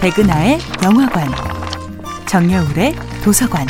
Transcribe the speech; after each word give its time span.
백은하의 0.00 0.58
영화관, 0.84 1.28
정여울의 2.28 2.94
도서관. 3.24 3.66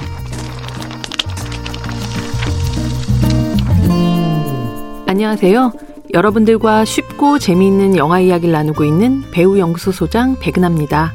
안녕하세요. 5.06 5.72
여러분들과 6.12 6.85
쉽고 6.85 7.39
재미있는 7.39 7.96
영화 7.96 8.21
이야기를 8.21 8.53
나누고 8.53 8.85
있는 8.85 9.22
배우 9.30 9.59
영수 9.59 9.91
소장 9.91 10.39
백은하입니다. 10.39 11.14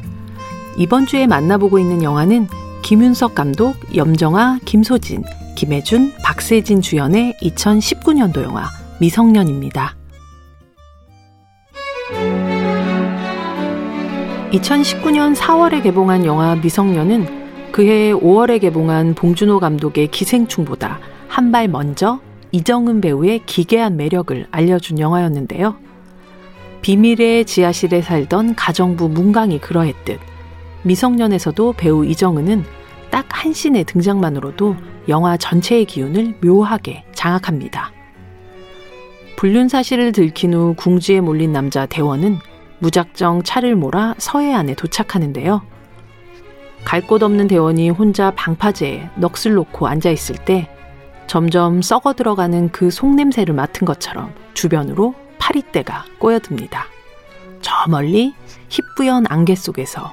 이번 0.78 1.06
주에 1.06 1.28
만나보고 1.28 1.78
있는 1.78 2.02
영화는 2.02 2.48
김윤석 2.82 3.36
감독, 3.36 3.76
염정아, 3.96 4.62
김소진, 4.66 5.24
김혜준, 5.56 6.14
박세진 6.24 6.82
주연의 6.82 7.36
2019년도 7.40 8.42
영화 8.42 8.68
미성년입니다. 9.00 9.96
2019년 14.54 15.36
4월에 15.36 15.82
개봉한 15.82 16.26
영화 16.26 16.56
미성년은 16.56 17.72
그해 17.72 18.14
5월에 18.14 18.62
개봉한 18.62 19.16
봉준호 19.16 19.60
감독의 19.60 20.08
기생충보다 20.08 21.00
한 21.28 21.52
발 21.52 21.68
먼저 21.68 22.20
이정은 22.52 23.02
배우의 23.02 23.42
기괴한 23.48 23.98
매력을 23.98 24.46
알려준 24.52 25.00
영화였는데요. 25.00 25.76
비밀의 26.84 27.46
지하실에 27.46 28.04
살던 28.04 28.54
가정부 28.54 29.10
문강이 29.10 29.60
그러했듯 29.60 30.20
미성년에서도 30.84 31.74
배우 31.74 32.06
이정은은 32.06 32.64
딱 33.10 33.26
한 33.30 33.52
씬의 33.52 33.84
등장만으로도 33.86 34.76
영화 35.10 35.36
전체의 35.36 35.86
기운을 35.86 36.36
묘하게 36.42 37.04
장악합니다. 37.14 37.92
불륜 39.36 39.68
사실을 39.68 40.12
들킨 40.14 40.54
후 40.54 40.76
궁지에 40.78 41.20
몰린 41.20 41.52
남자 41.52 41.86
대원은 41.86 42.38
무작정 42.84 43.44
차를 43.44 43.76
몰아 43.76 44.16
서해안에 44.18 44.76
도착하는데요. 44.76 45.62
갈 46.84 47.02
곳 47.08 47.24
없는 47.24 47.48
대원이 47.48 47.90
혼자 47.90 48.32
방파제에 48.32 49.10
넋을 49.16 49.54
놓고 49.56 49.88
앉아 49.88 50.10
있을 50.10 50.36
때 50.36 50.70
점점 51.26 51.82
썩어 51.82 52.12
들어가는 52.12 52.70
그 52.70 52.92
속냄새를 52.92 53.56
맡은 53.56 53.86
것처럼 53.86 54.34
주변으로 54.54 55.16
파리떼가 55.40 56.06
꼬여듭니다. 56.20 56.86
저 57.62 57.74
멀리 57.88 58.34
희뿌연 58.68 59.28
안개 59.30 59.56
속에서 59.56 60.12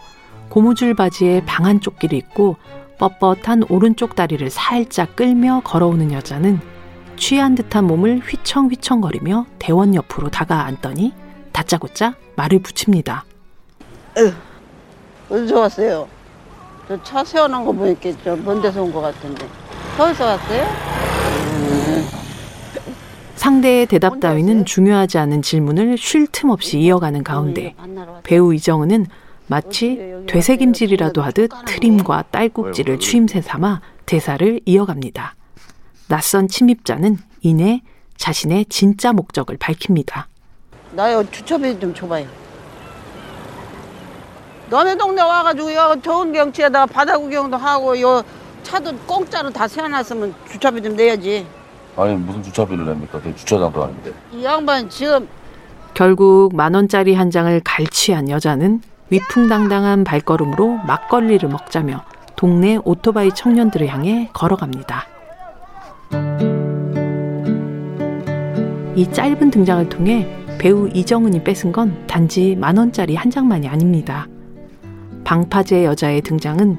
고무줄 0.48 0.94
바지에 0.94 1.44
방한 1.44 1.80
조끼를 1.80 2.16
입고 2.18 2.56
뻣뻣한 2.98 3.68
오른쪽 3.68 4.14
다리를 4.14 4.48
살짝 4.48 5.16
끌며 5.16 5.62
걸어오는 5.64 6.12
여자는 6.12 6.60
취한 7.16 7.56
듯한 7.56 7.84
몸을 7.86 8.20
휘청휘청거리며 8.20 9.46
대원 9.58 9.96
옆으로 9.96 10.28
다가앉더니 10.28 11.12
다짜고짜 11.60 12.14
말을 12.36 12.60
붙입니다. 12.60 13.24
어디서 15.28 15.60
왔어요? 15.60 16.08
저 16.88 17.02
차 17.02 17.22
세워놓은 17.24 17.64
거 17.66 17.72
보니까 17.72 18.10
저먼 18.24 18.62
데서 18.62 18.82
온 18.82 18.90
것 18.92 19.00
같은데. 19.02 19.46
서울서 19.96 20.24
왔어요? 20.24 20.66
상대의 23.36 23.86
대답 23.86 24.20
따위는 24.20 24.64
중요하지 24.64 25.18
않은 25.18 25.42
질문을 25.42 25.96
쉴 25.98 26.26
틈 26.28 26.48
없이 26.50 26.78
이어가는 26.80 27.22
가운데 27.24 27.74
배우 28.22 28.54
이정은은 28.54 29.06
마치 29.46 29.98
되새김질이라도 30.28 31.20
하듯 31.22 31.50
트림과 31.66 32.24
딸꾹질을 32.30 32.98
추임새 33.00 33.40
삼아 33.42 33.80
대사를 34.06 34.60
이어갑니다. 34.64 35.34
낯선 36.08 36.48
침입자는 36.48 37.18
이내 37.42 37.82
자신의 38.16 38.66
진짜 38.68 39.12
목적을 39.12 39.56
밝힙니다. 39.58 40.28
나요 40.92 41.22
주차비 41.30 41.78
좀 41.78 41.94
줘봐요. 41.94 42.26
너네 44.68 44.96
동네 44.96 45.20
와가지고 45.22 45.74
요 45.74 45.96
좋은 46.02 46.32
경치에다가 46.32 46.86
바다 46.86 47.18
구경도 47.18 47.56
하고 47.56 48.00
요 48.00 48.22
차도 48.62 48.96
공짜로 49.06 49.50
다 49.50 49.66
세워놨으면 49.66 50.34
주차비 50.50 50.82
좀 50.82 50.96
내야지. 50.96 51.46
아니 51.96 52.14
무슨 52.14 52.42
주차비를 52.42 52.86
냅니까? 52.86 53.20
그 53.20 53.34
주차장도 53.34 53.82
아닌데. 53.82 54.12
이 54.32 54.44
양반 54.44 54.88
지금 54.88 55.28
결국 55.94 56.54
만 56.54 56.74
원짜리 56.74 57.14
한 57.14 57.30
장을 57.30 57.60
갈취한 57.64 58.30
여자는 58.30 58.80
위풍당당한 59.10 60.04
발걸음으로 60.04 60.78
막걸리를 60.86 61.48
먹자며 61.48 62.04
동네 62.36 62.78
오토바이 62.84 63.32
청년들을 63.34 63.88
향해 63.88 64.30
걸어갑니다. 64.32 65.06
이 68.94 69.10
짧은 69.12 69.50
등장을 69.50 69.88
통해 69.88 70.39
배우 70.60 70.90
이정은이 70.92 71.42
뺏은 71.42 71.72
건 71.72 72.06
단지 72.06 72.54
만 72.54 72.76
원짜리 72.76 73.14
한 73.14 73.30
장만이 73.30 73.66
아닙니다. 73.66 74.28
방파제 75.24 75.86
여자의 75.86 76.20
등장은 76.20 76.76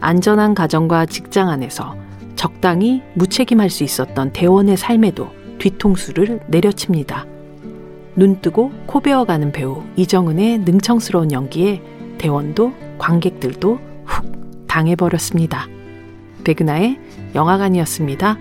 안전한 0.00 0.52
가정과 0.52 1.06
직장 1.06 1.48
안에서 1.48 1.94
적당히 2.34 3.02
무책임할 3.14 3.70
수 3.70 3.84
있었던 3.84 4.32
대원의 4.32 4.76
삶에도 4.76 5.28
뒤통수를 5.60 6.40
내려칩니다. 6.48 7.24
눈 8.16 8.40
뜨고 8.40 8.72
코 8.86 8.98
베어가는 8.98 9.52
배우 9.52 9.84
이정은의 9.94 10.58
능청스러운 10.58 11.30
연기에 11.30 11.82
대원도 12.18 12.72
관객들도 12.98 13.78
훅 14.06 14.66
당해버렸습니다. 14.66 15.68
백은하의 16.42 16.98
영화관이었습니다. 17.36 18.38